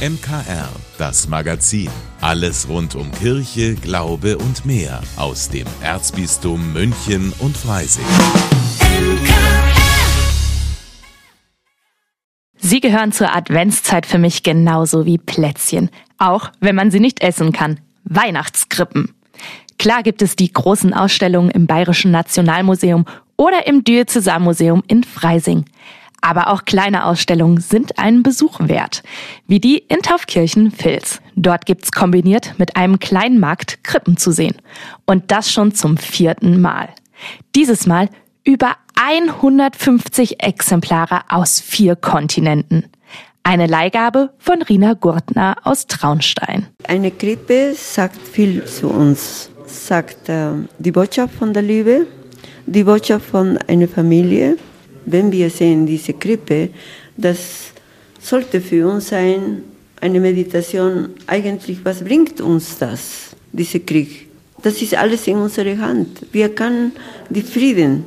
[0.00, 1.90] MKR, das Magazin.
[2.22, 8.06] Alles rund um Kirche, Glaube und mehr aus dem Erzbistum München und Freising.
[12.56, 15.90] Sie gehören zur Adventszeit für mich genauso wie Plätzchen.
[16.16, 17.78] Auch wenn man sie nicht essen kann.
[18.04, 19.14] Weihnachtskrippen.
[19.78, 23.04] Klar gibt es die großen Ausstellungen im Bayerischen Nationalmuseum
[23.36, 25.66] oder im Diözesanmuseum in Freising.
[26.20, 29.02] Aber auch kleine Ausstellungen sind einen Besuch wert,
[29.46, 31.20] wie die in Taufkirchen-Vils.
[31.36, 34.56] Dort gibt's kombiniert mit einem kleinen Markt Krippen zu sehen.
[35.06, 36.88] Und das schon zum vierten Mal.
[37.54, 38.08] Dieses Mal
[38.44, 42.84] über 150 Exemplare aus vier Kontinenten.
[43.42, 46.66] Eine Leihgabe von Rina Gurtner aus Traunstein.
[46.86, 52.06] Eine Krippe sagt viel zu uns sagt äh, die Botschaft von der Liebe,
[52.66, 54.56] die Botschaft von einer Familie.
[55.06, 56.70] Wenn wir sehen diese Krippe,
[57.16, 57.72] das
[58.20, 59.62] sollte für uns sein,
[60.00, 64.28] eine Meditation, eigentlich, was bringt uns das, dieser Krieg?
[64.62, 66.26] Das ist alles in unserer Hand.
[66.32, 66.92] Wir können
[67.28, 68.04] die Frieden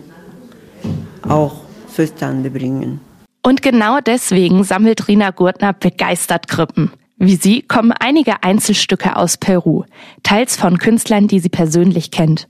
[1.28, 1.62] auch
[1.94, 3.00] zustande bringen.
[3.46, 6.92] Und genau deswegen sammelt Rina Gurtner begeistert Krippen.
[7.26, 9.86] Wie sie kommen einige Einzelstücke aus Peru,
[10.24, 12.50] teils von Künstlern, die sie persönlich kennt.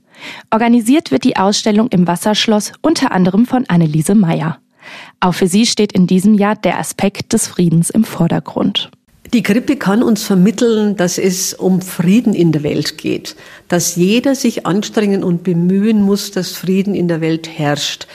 [0.50, 4.58] Organisiert wird die Ausstellung im Wasserschloss unter anderem von Anneliese Meyer.
[5.20, 8.90] Auch für sie steht in diesem Jahr der Aspekt des Friedens im Vordergrund.
[9.32, 13.36] Die Krippe kann uns vermitteln, dass es um Frieden in der Welt geht,
[13.68, 18.08] dass jeder sich anstrengen und bemühen muss, dass Frieden in der Welt herrscht.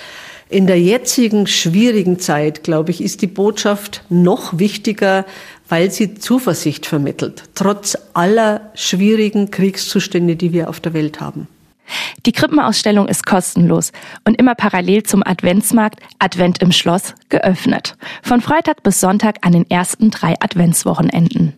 [0.52, 5.26] In der jetzigen schwierigen Zeit, glaube ich, ist die Botschaft noch wichtiger,
[5.70, 11.48] weil sie Zuversicht vermittelt, trotz aller schwierigen Kriegszustände, die wir auf der Welt haben.
[12.26, 13.92] Die Krippenausstellung ist kostenlos
[14.26, 17.96] und immer parallel zum Adventsmarkt Advent im Schloss geöffnet.
[18.22, 21.54] Von Freitag bis Sonntag an den ersten drei Adventswochenenden.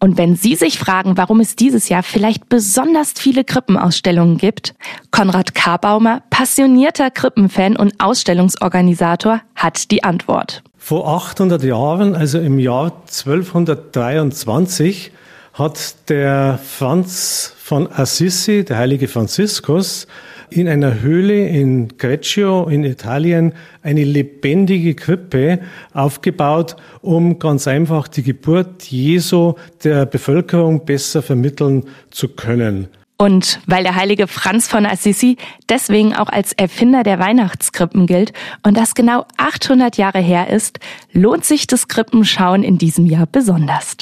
[0.00, 4.74] Und wenn Sie sich fragen, warum es dieses Jahr vielleicht besonders viele Krippenausstellungen gibt,
[5.10, 10.62] Konrad Karbaumer, passionierter Krippenfan und Ausstellungsorganisator, hat die Antwort.
[10.78, 15.12] Vor 800 Jahren, also im Jahr 1223,
[15.54, 20.06] hat der Franz von Assisi, der heilige Franziskus,
[20.50, 23.52] in einer Höhle in Greccio in Italien
[23.82, 25.60] eine lebendige Krippe
[25.92, 32.88] aufgebaut, um ganz einfach die Geburt Jesu der Bevölkerung besser vermitteln zu können.
[33.18, 35.38] Und weil der heilige Franz von Assisi
[35.70, 38.32] deswegen auch als Erfinder der Weihnachtskrippen gilt
[38.62, 40.80] und das genau 800 Jahre her ist,
[41.12, 43.96] lohnt sich das Krippenschauen in diesem Jahr besonders.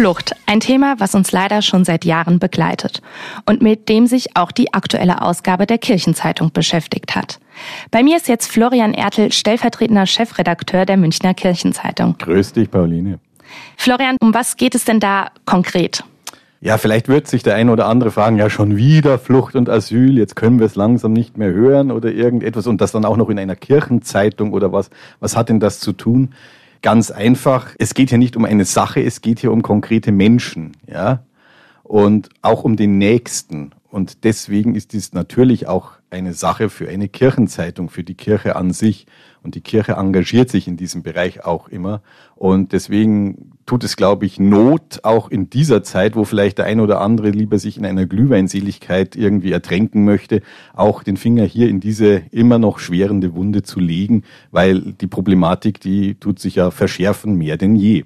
[0.00, 3.02] Flucht, ein Thema, was uns leider schon seit Jahren begleitet
[3.44, 7.38] und mit dem sich auch die aktuelle Ausgabe der Kirchenzeitung beschäftigt hat.
[7.90, 12.16] Bei mir ist jetzt Florian Ertel, stellvertretender Chefredakteur der Münchner Kirchenzeitung.
[12.16, 13.18] Grüß dich, Pauline.
[13.76, 16.02] Florian, um was geht es denn da konkret?
[16.62, 20.16] Ja, vielleicht wird sich der eine oder andere fragen, ja schon wieder Flucht und Asyl,
[20.16, 23.28] jetzt können wir es langsam nicht mehr hören oder irgendetwas und das dann auch noch
[23.28, 24.88] in einer Kirchenzeitung oder was.
[25.20, 26.32] Was hat denn das zu tun?
[26.82, 30.76] Ganz einfach, es geht hier nicht um eine Sache, es geht hier um konkrete Menschen,
[30.86, 31.24] ja,
[31.82, 33.72] und auch um den Nächsten.
[33.90, 38.72] Und deswegen ist dies natürlich auch eine Sache für eine Kirchenzeitung, für die Kirche an
[38.72, 39.06] sich.
[39.42, 42.02] Und die Kirche engagiert sich in diesem Bereich auch immer.
[42.34, 46.82] Und deswegen tut es, glaube ich, Not, auch in dieser Zeit, wo vielleicht der eine
[46.82, 50.42] oder andere lieber sich in einer Glühweinseligkeit irgendwie ertränken möchte,
[50.74, 55.80] auch den Finger hier in diese immer noch schwerende Wunde zu legen, weil die Problematik,
[55.80, 58.04] die tut sich ja verschärfen mehr denn je.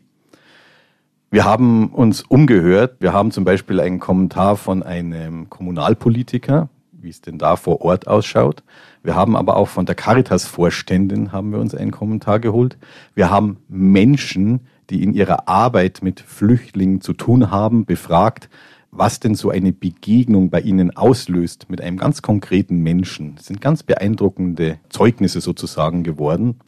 [1.35, 2.99] Wir haben uns umgehört.
[3.01, 6.69] Wir haben zum Beispiel einen Kommentar von einem Kommunalpolitiker,
[7.05, 8.65] wie es denn da vor Ort ausschaut.
[9.03, 12.79] Wir haben aber auch von der Caritas-Vorständin haben wir uns einen Kommentar geholt.
[13.15, 14.61] Wir haben Menschen,
[14.91, 18.49] die in ihrer Arbeit mit Flüchtlingen zu tun haben, befragt,
[18.91, 23.35] was denn so eine Begegnung bei ihnen auslöst mit einem ganz konkreten Menschen.
[23.37, 26.61] Das sind ganz beeindruckende Zeugnisse sozusagen geworden.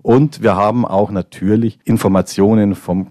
[0.00, 3.08] Und wir haben auch natürlich Informationen vom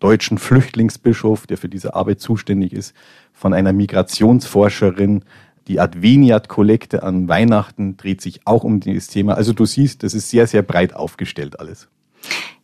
[0.00, 2.94] deutschen Flüchtlingsbischof, der für diese Arbeit zuständig ist,
[3.32, 5.24] von einer Migrationsforscherin,
[5.68, 9.34] die Adveniat-Kollekte an Weihnachten dreht sich auch um dieses Thema.
[9.34, 11.88] Also du siehst, das ist sehr, sehr breit aufgestellt alles.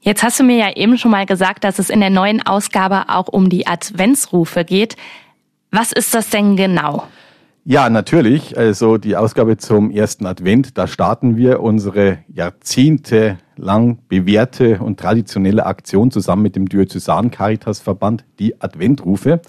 [0.01, 3.05] Jetzt hast du mir ja eben schon mal gesagt, dass es in der neuen Ausgabe
[3.09, 4.97] auch um die Adventsrufe geht.
[5.71, 7.05] Was ist das denn genau?
[7.65, 8.57] Ja, natürlich.
[8.57, 16.11] Also die Ausgabe zum ersten Advent, da starten wir unsere jahrzehntelang bewährte und traditionelle Aktion
[16.11, 19.43] zusammen mit dem Diözesan Caritas Verband, die Adventrufe.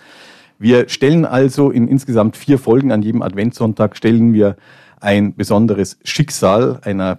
[0.62, 4.58] Wir stellen also in insgesamt vier Folgen an jedem Adventssonntag stellen wir
[5.00, 7.18] ein besonderes Schicksal einer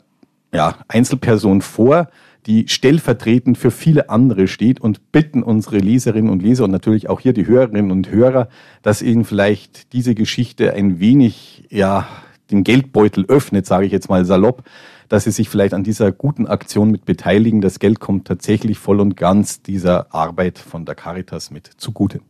[0.55, 2.09] ja, Einzelperson vor,
[2.47, 7.19] die stellvertretend für viele andere steht und bitten unsere Leserinnen und Leser und natürlich auch
[7.19, 8.49] hier die Hörerinnen und Hörer,
[8.83, 12.07] dass ihnen vielleicht diese Geschichte ein wenig, ja,
[12.53, 14.63] den Geldbeutel öffnet, sage ich jetzt mal salopp,
[15.09, 17.61] dass sie sich vielleicht an dieser guten Aktion mit beteiligen.
[17.61, 22.21] Das Geld kommt tatsächlich voll und ganz dieser Arbeit von der Caritas mit zugute.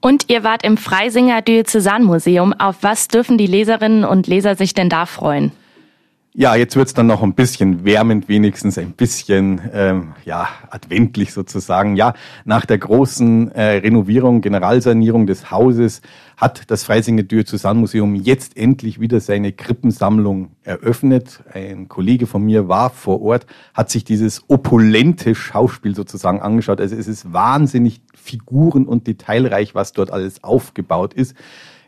[0.00, 2.52] Und ihr wart im Freisinger Diözesanmuseum.
[2.52, 5.52] Auf was dürfen die Leserinnen und Leser sich denn da freuen?
[6.34, 11.96] Ja, jetzt wird's dann noch ein bisschen wärmend, wenigstens ein bisschen ähm, ja adventlich sozusagen.
[11.96, 12.12] Ja,
[12.44, 16.02] nach der großen äh, Renovierung, Generalsanierung des Hauses
[16.36, 21.42] hat das Freisinger Diözesanmuseum jetzt endlich wieder seine Krippensammlung eröffnet.
[21.52, 26.80] Ein Kollege von mir war vor Ort, hat sich dieses opulente Schauspiel sozusagen angeschaut.
[26.80, 31.34] Also es ist wahnsinnig figuren- und detailreich, was dort alles aufgebaut ist.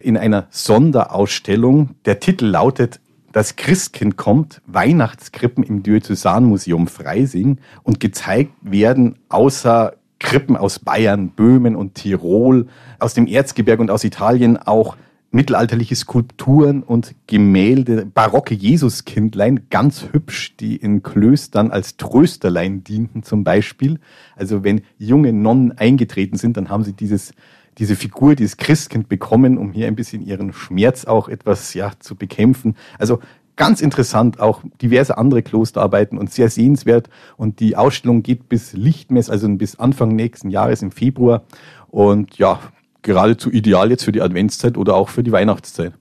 [0.00, 1.90] In einer Sonderausstellung.
[2.06, 3.00] Der Titel lautet
[3.32, 11.76] das Christkind kommt, Weihnachtskrippen im Diözesanmuseum Freising und gezeigt werden außer Krippen aus Bayern, Böhmen
[11.76, 12.66] und Tirol,
[12.98, 14.96] aus dem Erzgebirge und aus Italien auch
[15.30, 23.44] mittelalterliche Skulpturen und Gemälde, barocke Jesuskindlein, ganz hübsch, die in Klöstern als Trösterlein dienten zum
[23.44, 24.00] Beispiel.
[24.34, 27.32] Also wenn junge Nonnen eingetreten sind, dann haben sie dieses
[27.78, 32.14] diese Figur, dieses Christkind bekommen, um hier ein bisschen ihren Schmerz auch etwas ja, zu
[32.14, 32.76] bekämpfen.
[32.98, 33.20] Also
[33.56, 37.08] ganz interessant, auch diverse andere Klosterarbeiten und sehr sehenswert.
[37.36, 41.44] Und die Ausstellung geht bis Lichtmess, also bis Anfang nächsten Jahres im Februar.
[41.88, 42.60] Und ja,
[43.02, 45.92] geradezu ideal jetzt für die Adventszeit oder auch für die Weihnachtszeit.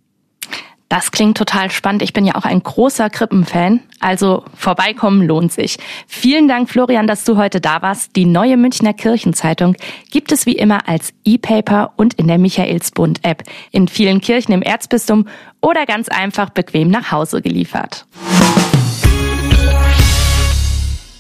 [0.90, 2.02] Das klingt total spannend.
[2.02, 3.82] Ich bin ja auch ein großer Krippenfan.
[4.00, 5.78] Also vorbeikommen lohnt sich.
[6.08, 8.16] Vielen Dank, Florian, dass du heute da warst.
[8.16, 9.76] Die neue Münchner Kirchenzeitung
[10.10, 13.44] gibt es wie immer als E-Paper und in der Michaelsbund-App.
[13.70, 15.28] In vielen Kirchen im Erzbistum
[15.62, 18.08] oder ganz einfach bequem nach Hause geliefert.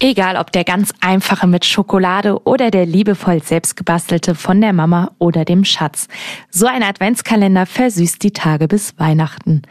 [0.01, 5.43] Egal ob der ganz einfache mit Schokolade oder der liebevoll selbstgebastelte von der Mama oder
[5.43, 6.07] dem Schatz.
[6.49, 9.63] So ein Adventskalender versüßt die Tage bis Weihnachten.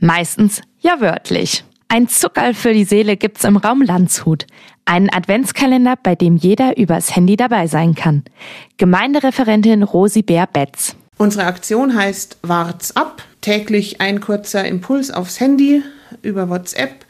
[0.00, 1.62] Meistens ja wörtlich.
[1.86, 4.46] Ein Zuckerl für die Seele gibt's im Raum Landshut.
[4.86, 8.24] Einen Adventskalender, bei dem jeder übers Handy dabei sein kann.
[8.78, 10.96] Gemeindereferentin Rosi Bär-Betz.
[11.16, 13.22] Unsere Aktion heißt Wart's ab.
[13.40, 15.84] Täglich ein kurzer Impuls aufs Handy
[16.22, 17.05] über WhatsApp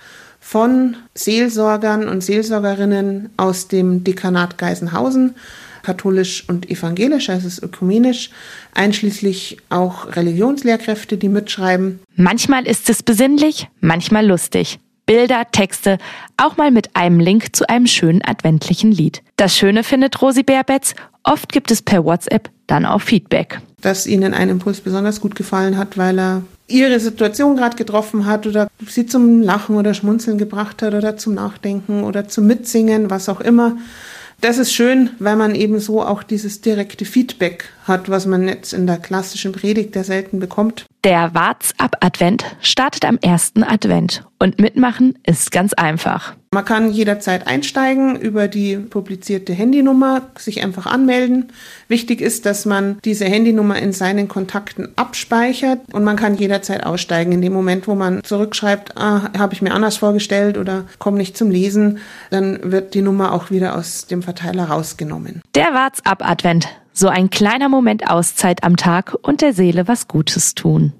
[0.47, 5.35] von Seelsorgern und Seelsorgerinnen aus dem Dekanat Geisenhausen,
[5.83, 8.31] katholisch und evangelisch, also es ist ökumenisch,
[8.73, 11.99] einschließlich auch Religionslehrkräfte, die mitschreiben.
[12.15, 14.79] Manchmal ist es besinnlich, manchmal lustig.
[15.05, 15.99] Bilder, Texte,
[16.37, 19.25] auch mal mit einem Link zu einem schönen adventlichen Lied.
[19.35, 20.95] Das Schöne findet Rosi Bärbetz,
[21.25, 23.61] oft gibt es per WhatsApp dann auch Feedback.
[23.81, 28.47] Dass ihnen ein Impuls besonders gut gefallen hat, weil er ihre Situation gerade getroffen hat
[28.47, 33.29] oder sie zum Lachen oder Schmunzeln gebracht hat oder zum Nachdenken oder zum Mitsingen, was
[33.29, 33.77] auch immer.
[34.41, 38.73] Das ist schön, weil man eben so auch dieses direkte Feedback hat, was man jetzt
[38.75, 40.86] in der klassischen Predigt ja selten bekommt.
[41.07, 46.35] Der WhatsApp-Advent startet am ersten Advent und mitmachen ist ganz einfach.
[46.51, 51.53] Man kann jederzeit einsteigen über die publizierte Handynummer, sich einfach anmelden.
[51.87, 57.31] Wichtig ist, dass man diese Handynummer in seinen Kontakten abspeichert und man kann jederzeit aussteigen.
[57.31, 61.37] In dem Moment, wo man zurückschreibt, ah, habe ich mir anders vorgestellt oder komme nicht
[61.37, 61.99] zum Lesen,
[62.31, 65.41] dann wird die Nummer auch wieder aus dem Verteiler rausgenommen.
[65.55, 66.67] Der WhatsApp-Advent
[66.97, 70.95] so ein kleiner Moment Auszeit am Tag und der Seele was Gutes tun.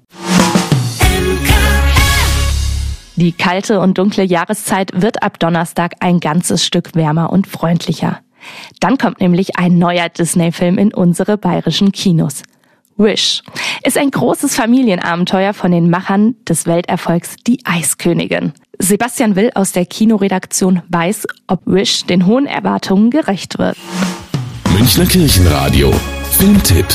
[3.15, 8.19] Die kalte und dunkle Jahreszeit wird ab Donnerstag ein ganzes Stück wärmer und freundlicher.
[8.79, 12.43] Dann kommt nämlich ein neuer Disney-Film in unsere bayerischen Kinos.
[12.97, 13.41] Wish
[13.83, 18.53] ist ein großes Familienabenteuer von den Machern des Welterfolgs Die Eiskönigin.
[18.79, 23.77] Sebastian Will aus der Kinoredaktion weiß, ob Wish den hohen Erwartungen gerecht wird.
[24.77, 25.91] Münchner Kirchenradio.
[26.33, 26.85] Filmtipp.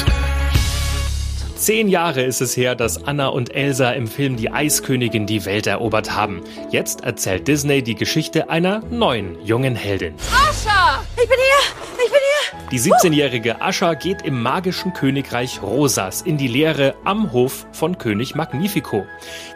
[1.56, 5.66] Zehn Jahre ist es her, dass Anna und Elsa im Film Die Eiskönigin die Welt
[5.66, 6.42] erobert haben.
[6.70, 10.14] Jetzt erzählt Disney die Geschichte einer neuen jungen Heldin.
[10.30, 11.02] Ascha!
[11.20, 12.04] Ich bin hier!
[12.04, 12.68] Ich bin hier!
[12.70, 18.34] Die 17-jährige Ascha geht im magischen Königreich Rosas in die Lehre am Hof von König
[18.34, 19.04] Magnifico.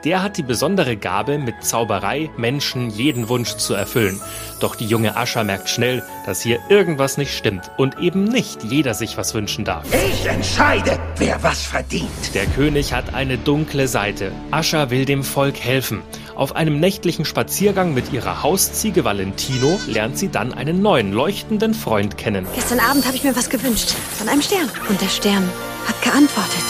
[0.04, 4.21] Der hat die besondere Gabe, mit Zauberei Menschen jeden Wunsch zu erfüllen.
[4.61, 8.95] Doch die junge Ascha merkt schnell, dass hier irgendwas nicht stimmt und eben nicht jeder
[8.95, 9.87] sich was wünschen darf.
[9.92, 12.35] Ich entscheide, wer was verdient.
[12.35, 14.33] Der König hat eine dunkle Seite.
[14.50, 16.02] Ascha will dem Volk helfen.
[16.35, 22.18] Auf einem nächtlichen Spaziergang mit ihrer Hausziege Valentino lernt sie dann einen neuen leuchtenden Freund
[22.18, 22.47] kennen.
[22.54, 23.90] Gestern Abend habe ich mir was gewünscht.
[24.18, 24.68] Von einem Stern.
[24.88, 25.49] Und der Stern
[25.87, 26.62] hat geantwortet.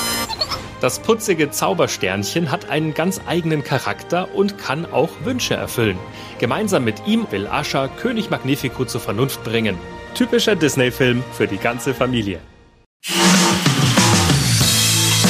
[0.82, 5.98] Das putzige Zaubersternchen hat einen ganz eigenen Charakter und kann auch Wünsche erfüllen.
[6.38, 9.76] Gemeinsam mit ihm will Ascha König Magnifico zur Vernunft bringen.
[10.14, 12.40] Typischer Disney-Film für die ganze Familie.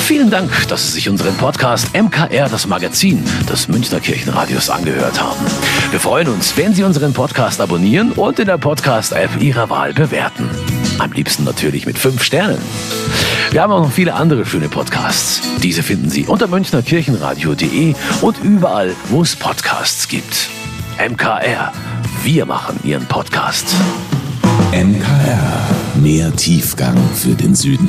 [0.07, 5.45] Vielen Dank, dass Sie sich unseren Podcast MKR, das Magazin des Münchner Kirchenradios, angehört haben.
[5.91, 10.49] Wir freuen uns, wenn Sie unseren Podcast abonnieren und in der Podcast-App Ihrer Wahl bewerten.
[11.01, 12.59] Am liebsten natürlich mit fünf Sternen.
[13.51, 15.43] Wir haben auch noch viele andere schöne Podcasts.
[15.63, 20.51] Diese finden Sie unter münchnerkirchenradio.de und überall, wo es Podcasts gibt.
[20.99, 21.73] MKR,
[22.23, 23.67] wir machen Ihren Podcast.
[24.73, 25.69] MKR,
[26.03, 27.88] mehr Tiefgang für den Süden.